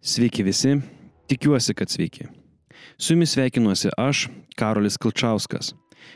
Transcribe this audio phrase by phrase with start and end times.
[0.00, 0.76] Sveiki visi,
[1.26, 2.24] tikiuosi, kad sveiki.
[2.98, 5.72] Su jumis sveikinuosi aš, Karolis Kilčauskas,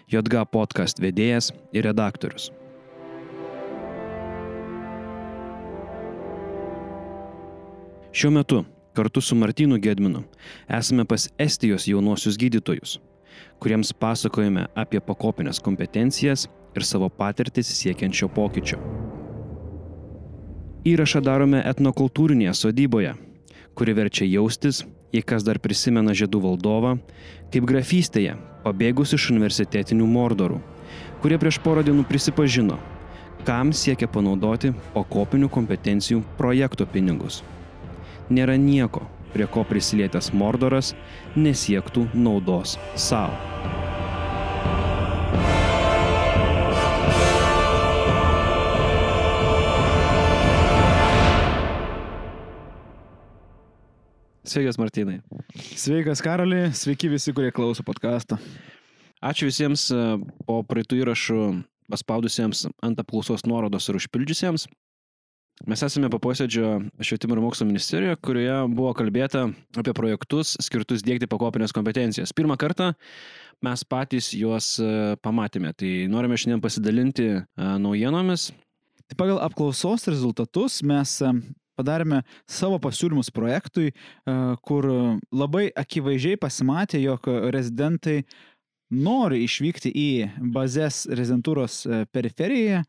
[0.07, 2.51] JG podcast vedėjas ir redaktorius.
[8.13, 8.61] Šiuo metu
[8.95, 10.23] kartu su Martinu Gedminu
[10.69, 12.99] esame pas Estijos jaunuosius gydytojus,
[13.59, 18.79] kuriems pasakojame apie pakopinės kompetencijas ir savo patirtis siekiančio pokyčio.
[20.87, 23.17] Įrašą darome etnokultūrinėje sodyboje,
[23.75, 26.97] kuri verčia jaustis, jei kas dar prisimena žiedų valdovą,
[27.53, 30.61] kaip grafystėje pabėgus iš universitetinių mordorų,
[31.23, 32.79] kurie prieš porą dienų prisipažino,
[33.49, 37.43] kam siekia panaudoti pakopinių kompetencijų projekto pinigus.
[38.31, 40.95] Nėra nieko, prie ko prisilietęs mordoras
[41.37, 43.80] nesiektų naudos savo.
[54.51, 55.21] Sveikas, Martinai.
[55.79, 58.35] Sveikas, Karoli, sveiki visi, kurie klauso podcast'o.
[59.23, 59.99] Ačiū visiems e,
[60.49, 61.43] po praeitų įrašų
[61.93, 64.65] paspaudusiems ant apklausos nuorodos ir užpildžiusiems.
[65.71, 69.45] Mes esame po posėdžio švietimo ir mokslo ministerijoje, kurioje buvo kalbėta
[69.79, 72.35] apie projektus skirtus dėkti pakopinės kompetencijas.
[72.35, 72.91] Pirmą kartą
[73.63, 77.41] mes patys juos e, pamatėme, tai norime šiandien pasidalinti e,
[77.87, 78.51] naujienomis.
[79.07, 81.21] Tai pagal apklausos rezultatus mes
[81.81, 83.91] padarėme savo pasiūlymus projektui,
[84.67, 84.89] kur
[85.33, 88.21] labai akivaizdžiai pasimatė, jog rezidentai
[88.91, 90.11] nori išvykti į
[90.55, 92.85] bazės rezidentūros periferijoje.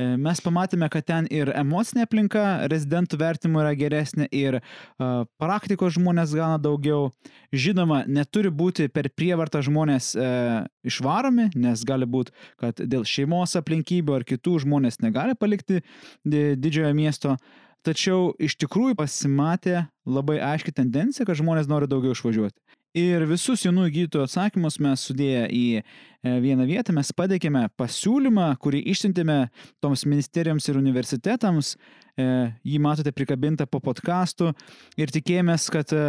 [0.00, 6.32] Mes pamatėme, kad ten ir emocinė aplinka rezidentų vertimų yra geresnė ir uh, praktikos žmonės
[6.32, 7.10] gana daugiau.
[7.52, 12.32] Žinoma, neturi būti per prievartą žmonės uh, išvaromi, nes gali būti,
[12.62, 15.82] kad dėl šeimos aplinkybių ar kitų žmonės negali palikti
[16.24, 17.36] didžiojo miesto.
[17.84, 22.56] Tačiau iš tikrųjų pasimatė labai aiški tendencija, kad žmonės nori daugiau išvažiuoti.
[22.92, 25.84] Ir visus jaunųjų gydytojų atsakymus mes sudėję į e,
[26.44, 29.36] vieną vietą, mes pateikėme pasiūlymą, kurį išsintėme
[29.80, 31.70] toms ministerijoms ir universitetams.
[32.20, 32.26] E,
[32.68, 34.50] jį matote prikabintą po podkastu
[35.00, 36.04] ir tikėjomės, kad e,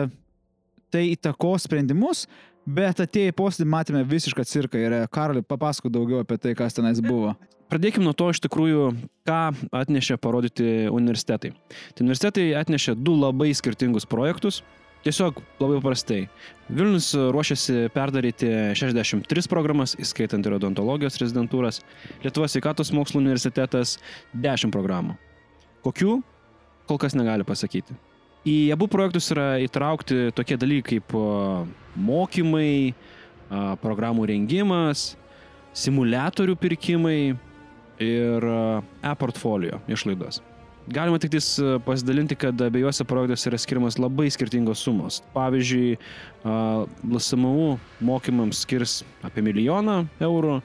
[0.91, 2.25] tai įtako sprendimus,
[2.67, 6.99] bet atėję į posėdį matėme visišką cirką ir Karoli papasako daugiau apie tai, kas tenais
[6.99, 7.31] buvo.
[7.71, 8.91] Pradėkime nuo to iš tikrųjų,
[9.23, 11.55] ką atnešė parodyti universitetai.
[11.95, 14.65] Tai universitetai atnešė du labai skirtingus projektus.
[15.03, 16.21] Tiesiog labai paprastai.
[16.71, 18.47] Vilnius ruošiasi perdaryti
[18.79, 21.81] 63 programas, įskaitant ir odontologijos rezidentūras.
[22.23, 23.97] Lietuvos sveikatos mokslo universitetas
[24.45, 25.17] 10 programų.
[25.83, 26.17] Kokių?
[26.87, 27.95] Kol kas negali pasakyti.
[28.47, 31.13] Į abu projektus yra įtraukti tokie dalykai kaip
[31.95, 32.93] mokymai,
[33.83, 35.13] programų rengimas,
[35.75, 37.19] simulatorių pirkimai,
[38.01, 38.47] ir
[39.03, 40.41] e-portfolio išlaidos.
[40.91, 45.21] Galima tik tais e, pasidalinti, kad abiejose projektuose yra skiriamas labai skirtingos sumos.
[45.35, 45.95] Pavyzdžiui,
[47.07, 50.57] LSMU mokymams skirs apie milijoną eurų,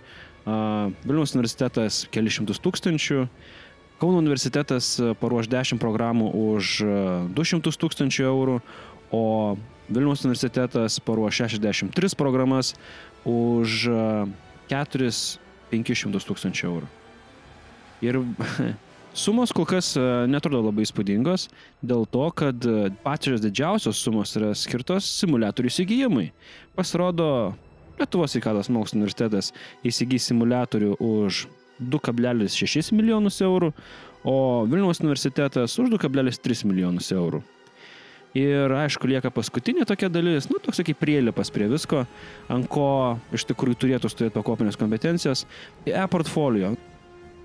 [0.49, 3.27] Vilniaus universitetas kelišimtus tūkstančių,
[3.99, 6.75] Kauno universitetas e, paruoš 10 programų už
[7.35, 8.59] 200 tūkstančių eurų,
[9.11, 9.23] o
[9.89, 12.75] Vilniaus universitetas paruoš 63 programas
[13.27, 13.89] už
[14.71, 16.93] 4-500 tūkstančių eurų.
[18.07, 18.21] Ir
[19.19, 21.49] sumos kol kas e, netrodo labai įspūdingos,
[21.83, 26.29] dėl to, kad e, pačios didžiausios sumos yra skirtos simulatorių įsigijimui.
[26.79, 27.29] Pasirodo,
[27.99, 29.51] Lietuvos sveikatos mokslo universitetas
[29.83, 31.49] įsigys simulatorių už
[31.83, 33.73] 2,6 milijonus eurų,
[34.23, 34.37] o
[34.71, 37.43] Vilniaus universitetas už 2,3 milijonus eurų.
[38.39, 42.05] Ir aišku, lieka paskutinė tokia dalis, nu, toks kaip prielipas prie visko,
[42.53, 45.47] ant ko iš tikrųjų turėtų stovėti pakopinės kompetencijos.
[45.89, 46.75] E-portfolio.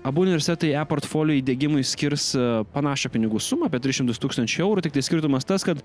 [0.04, 2.42] Abu universitetai e-portfolio įdėgymui skirs e,
[2.74, 5.80] panašią pinigų sumą, apie 300 tūkstančių eurų, tik tai skirtumas tas, kad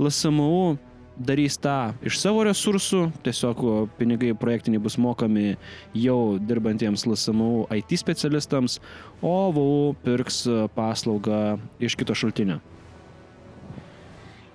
[0.00, 0.78] LSMU
[1.20, 3.60] darys tą iš savo resursų, tiesiog
[3.98, 5.58] pinigai projektiniai bus mokami
[5.92, 8.78] jau dirbantiems LSMU IT specialistams,
[9.20, 12.62] o VAU pirks e, paslaugą iš kito šaltinio.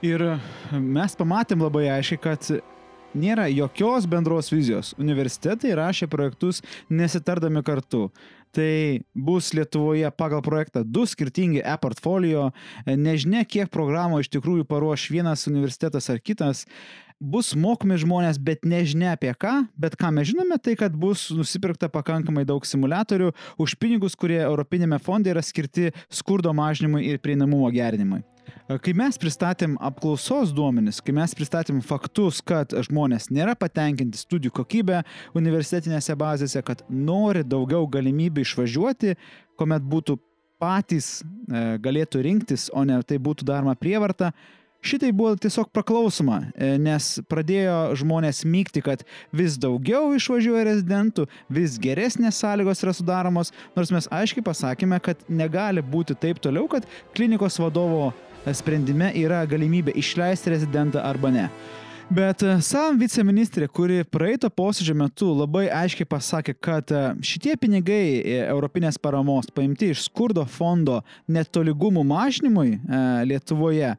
[0.06, 0.32] Ir
[0.74, 2.50] mes pamatėm labai aiškiai, kad
[3.16, 4.94] nėra jokios bendros vizijos.
[5.02, 8.10] Universitetai rašė projektus nesitardami kartu.
[8.56, 12.52] Tai bus Lietuvoje pagal projektą du skirtingi e-portfolio,
[12.88, 16.64] nežinia, kiek programų iš tikrųjų paruoš vienas universitetas ar kitas.
[17.20, 21.88] Bus mokomi žmonės, bet nežinia apie ką, bet ką mes žinome, tai kad bus nusipirkta
[21.92, 28.24] pakankamai daug simulatorių už pinigus, kurie Europinėme fonde yra skirti skurdo mažinimui ir prieinamumo gerinimui.
[28.82, 35.04] Kai mes pristatėm apklausos duomenis, kai mes pristatėm faktus, kad žmonės nėra patenkinti studijų kokybę
[35.38, 39.16] universitetinėse bazėse, kad nori daugiau galimybių išvažiuoti,
[39.60, 40.18] kuomet būtų
[40.62, 44.32] patys e, galėtų rinktis, o ne tai būtų daroma prievarta,
[44.86, 49.04] šitai buvo tiesiog praklausoma, e, nes pradėjo žmonės mygti, kad
[49.36, 51.28] vis daugiau išvažiuoja rezidentų,
[51.58, 56.88] vis geresnės sąlygos yra sudaromos, nors mes aiškiai pasakėme, kad negali būti taip toliau, kad
[57.18, 58.12] klinikos vadovo
[58.54, 61.50] sprendime yra galimybė išleisti rezidentą arba ne.
[62.06, 68.20] Bet e, SAM viceministrė, kuri praeito posėdžio metu labai aiškiai pasakė, kad e, šitie pinigai
[68.20, 72.78] e, Europinės paramos paimti iš skurdo fondo netolygumų mažinimui
[73.26, 73.96] Lietuvoje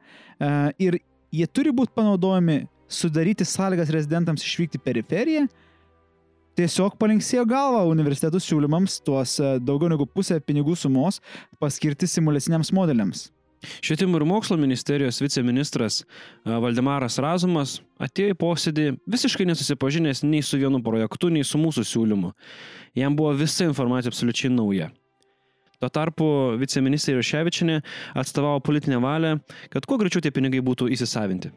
[0.78, 0.98] ir
[1.34, 5.46] jie turi būti panaudojami sudaryti sąlygas rezidentams išvykti periferiją,
[6.60, 11.18] tiesiog palinksėjo galvą universitetų siūlymams tuos daugiau negu pusę pinigų sumos
[11.58, 13.30] paskirti simulaciniams modeliams.
[13.80, 16.02] Švietimo ir mokslo ministerijos viceministras
[16.44, 22.32] Valdemaras Razumas atėjo į posėdį visiškai nesusipažinęs nei su vienu projektu, nei su mūsų siūlymu.
[22.96, 24.90] Jam buvo visa informacija absoliučiai nauja.
[25.76, 26.26] Tuo tarpu
[26.56, 27.82] viceministrė Joševičinė
[28.16, 29.36] atstovavo politinę valią,
[29.72, 31.52] kad kuo greičiau tie pinigai būtų įsisavinti.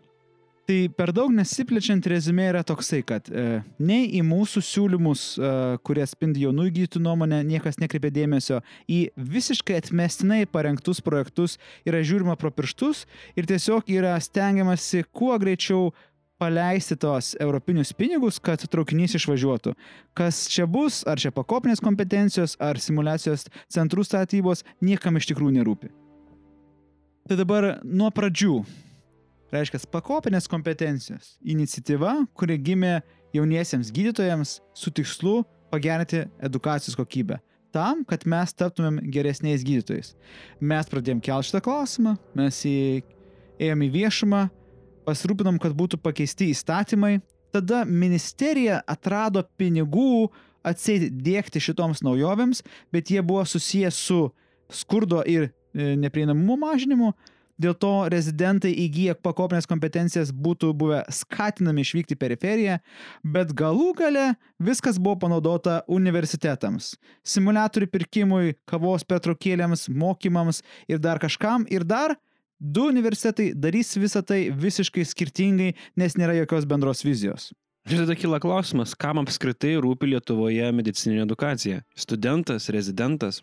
[0.69, 6.03] Tai per daug nesiplečiant rezumė yra toksai, kad e, nei į mūsų siūlymus, e, kurie
[6.05, 11.55] spindi jaunų įgytų nuomonę, niekas nekreipia dėmesio, į visiškai atmestinai parengtus projektus
[11.89, 15.87] yra žiūrima pro pirštus ir tiesiog yra stengiamasi kuo greičiau
[16.37, 19.73] paleisti tos europinius pinigus, kad traukinys išvažiuotų.
[20.13, 25.89] Kas čia bus, ar čia pakopinės kompetencijos, ar simulacijos centrų statybos, niekam iš tikrųjų nerūpi.
[27.25, 28.59] Tai dabar nuo pradžių
[29.53, 32.99] reiškia pakopinės kompetencijos iniciatyva, kuri gimė
[33.35, 37.39] jauniesiems gydytojams su tikslu pagerinti edukacijos kokybę.
[37.73, 40.15] Tam, kad mes taptumėm geresniais gydytojais.
[40.59, 43.03] Mes pradėjom kelti šitą klausimą, mes jį
[43.61, 44.47] ėjom į viešumą,
[45.05, 47.19] pasirūpinom, kad būtų pakeisti įstatymai.
[47.53, 50.29] Tada ministerija atrado pinigų
[50.65, 52.63] atsėti dėkti šitoms naujovėms,
[52.93, 54.19] bet jie buvo susijęs su
[54.69, 57.13] skurdo ir e, neprieinamumo mažinimu,
[57.59, 62.77] Dėl to rezidentai įgyję pakopinės kompetencijas būtų buvę skatinami išvykti į periferiją,
[63.35, 64.25] bet galų gale
[64.63, 66.93] viskas buvo panaudota universitetams.
[67.27, 71.67] Simulatorių pirkimui, kavos petrokėlėms, mokymams ir dar kažkam.
[71.67, 72.15] Ir dar
[72.59, 77.51] du universitetai darys visą tai visiškai skirtingai, nes nėra jokios bendros vizijos.
[77.89, 81.83] Ir tada kyla klausimas, kam apskritai rūpi Lietuvoje medicininė edukacija?
[81.97, 83.39] Studentas, rezidentas?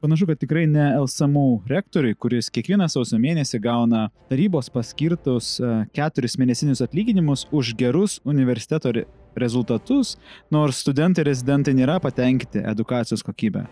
[0.00, 6.36] Panašu, kad tikrai ne LSMU rektoriui, kuris kiekvieną sausio mėnesį gauna tarybos paskirtus e, keturis
[6.36, 8.92] mėnesinius atlyginimus už gerus universiteto
[9.40, 10.18] rezultatus,
[10.52, 13.64] nors studentai rezidentai nėra patenkinti edukacijos kokybę.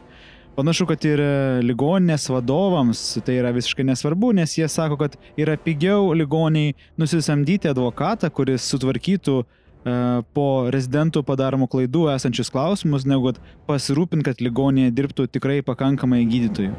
[0.56, 1.28] Panašu, kad ir e,
[1.66, 8.32] ligoninės vadovams tai yra visiškai nesvarbu, nes jie sako, kad yra pigiau ligoniai nusisamdyti advokatą,
[8.32, 9.42] kuris sutvarkytų
[9.84, 16.72] po rezidentų padaromų klaidų esančius klausimus, negu kad pasirūpint, kad ligonėje dirbtų tikrai pakankamai gydytojų.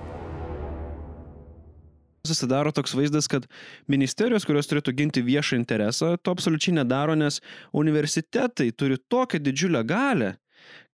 [2.26, 3.46] Susidaro toks vaizdas, kad
[3.86, 7.38] ministerijos, kurios turėtų ginti viešą interesą, to absoliučiai nedaro, nes
[7.70, 10.32] universitetai turi tokią didžiulę galę,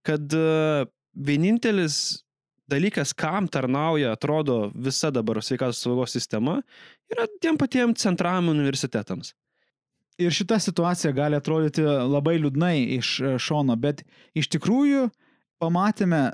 [0.03, 0.85] kad e,
[1.15, 2.25] vienintelis
[2.71, 6.59] dalykas, kam tarnauja, atrodo, visa dabar sveikatos saugos sistema,
[7.11, 9.31] yra tiem patiems centram universitetams.
[10.21, 14.03] Ir šita situacija gali atrodyti labai liūdnai iš e, šono, bet
[14.38, 15.07] iš tikrųjų
[15.62, 16.29] pamatėme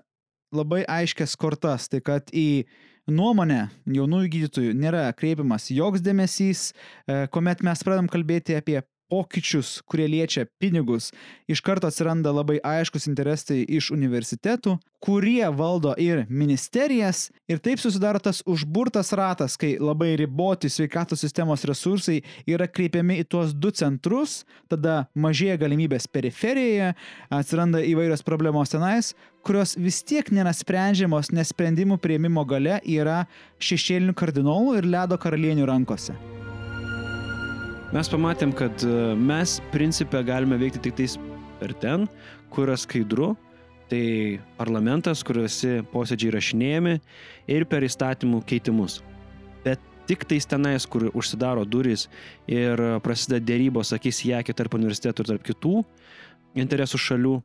[0.55, 2.65] labai aiškias kortas, tai kad į
[3.07, 6.71] nuomonę jaunųjų gydytojų nėra kreipiamas joks dėmesys,
[7.07, 11.11] e, kuomet mes pradedam kalbėti apie pokyčius, kurie liečia pinigus,
[11.47, 18.19] iš karto atsiranda labai aiškus interesai iš universitetų, kurie valdo ir ministerijas ir taip susidaro
[18.23, 24.41] tas užburtas ratas, kai labai riboti sveikatos sistemos resursai yra kreipiami į tuos du centrus,
[24.71, 26.93] tada mažėja galimybės periferijoje,
[27.29, 29.13] atsiranda įvairios problemos tenais,
[29.47, 33.23] kurios vis tiek nėra sprendžiamos, nes sprendimų prieimimo gale yra
[33.63, 36.17] šešėlinių kardinolų ir ledo karalienių rankose.
[37.95, 41.13] Mes pamatėm, kad e, mes principę galime veikti tik tais
[41.61, 42.03] per ten,
[42.51, 43.29] kur yra skaidru,
[43.87, 46.97] tai parlamentas, kur visi posėdžiai rašinėjami
[47.55, 48.99] ir per įstatymų keitimus.
[49.63, 49.79] Bet
[50.09, 52.09] tik tais tenais, kur užsidaro durys
[52.51, 55.75] ir prasideda dėrybos į akį tarp universitetų ir tarp kitų
[56.59, 57.37] interesų šalių,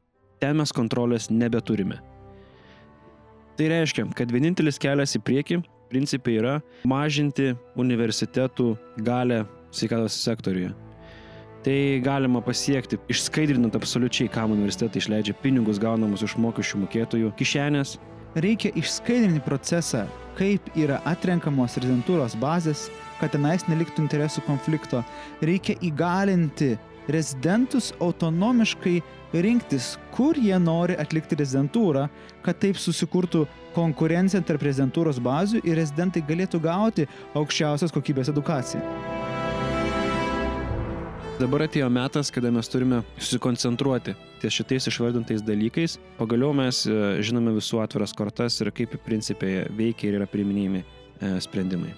[0.43, 2.03] ten mes kontrolės nebeturime.
[3.55, 8.73] Tai reiškia, kad vienintelis kelias į priekį principai yra mažinti universitetų
[9.07, 10.73] galę sveikatos sektoriuje.
[11.63, 17.95] Tai galima pasiekti išskaidrinant absoliučiai, kam universitetai išleidžia pinigus gaunamus iš mokesčių mokėtojų kišenės.
[18.43, 20.07] Reikia išskaidrinti procesą,
[20.39, 22.89] kaip yra atrenkamos rezidentūros bazės,
[23.21, 25.05] kad tenais neliktų interesų konflikto.
[25.45, 26.73] Reikia įgalinti
[27.13, 28.99] rezidentus autonomiškai
[29.47, 32.09] rinktis, kur jie nori atlikti rezidentūrą,
[32.43, 39.12] kad taip susikurtų konkurencija tarp rezidentūros bazių ir rezidentai galėtų gauti aukščiausios kokybės edukaciją.
[41.43, 45.97] Dabar atėjo metas, kada mes turime susikoncentruoti ties šitais išvardintais dalykais.
[46.19, 51.33] Pagaliau mes e, žinome visų atviras kortas ir kaip principai veikia ir yra priminėjami e,
[51.43, 51.93] sprendimai.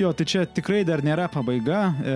[0.00, 1.82] Jo, tai čia tikrai dar nėra pabaiga.
[2.00, 2.14] E,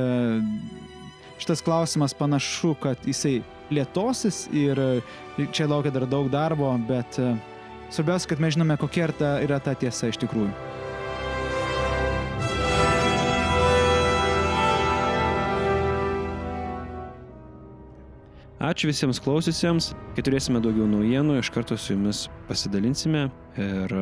[1.42, 3.38] šitas klausimas panašu, kad jisai
[3.74, 4.80] lietosis ir
[5.52, 7.18] čia laukia dar daug darbo, bet
[7.90, 9.10] svarbiausia, kad mes žinome, kokia
[9.42, 10.73] yra ta tiesa iš tikrųjų.
[18.64, 23.26] Ačiū visiems klausysiams, kai turėsime daugiau naujienų, iš karto su jumis pasidalinsime
[23.60, 23.94] ir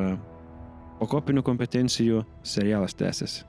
[1.01, 3.43] po kopinių kompetencijų serialas tęsiasi.